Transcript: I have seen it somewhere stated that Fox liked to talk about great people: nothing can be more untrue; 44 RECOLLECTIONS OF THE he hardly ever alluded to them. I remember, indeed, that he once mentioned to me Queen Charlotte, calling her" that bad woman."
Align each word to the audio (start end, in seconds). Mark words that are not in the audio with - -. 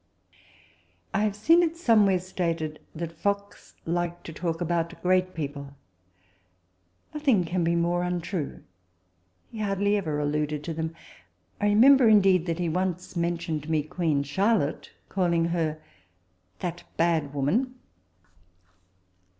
I 1.13 1.19
have 1.25 1.35
seen 1.35 1.61
it 1.61 1.77
somewhere 1.77 2.17
stated 2.17 2.79
that 2.95 3.11
Fox 3.11 3.75
liked 3.85 4.23
to 4.25 4.33
talk 4.33 4.59
about 4.59 4.99
great 5.03 5.35
people: 5.35 5.75
nothing 7.13 7.43
can 7.45 7.63
be 7.63 7.75
more 7.75 8.01
untrue; 8.01 8.63
44 9.51 9.51
RECOLLECTIONS 9.51 9.51
OF 9.51 9.51
THE 9.51 9.57
he 9.57 9.63
hardly 9.93 9.97
ever 9.97 10.19
alluded 10.19 10.63
to 10.63 10.73
them. 10.73 10.95
I 11.61 11.67
remember, 11.67 12.07
indeed, 12.09 12.47
that 12.47 12.57
he 12.57 12.67
once 12.67 13.15
mentioned 13.15 13.61
to 13.61 13.69
me 13.69 13.83
Queen 13.83 14.23
Charlotte, 14.23 14.89
calling 15.07 15.45
her" 15.49 15.79
that 16.61 16.83
bad 16.97 17.31
woman." 17.35 17.75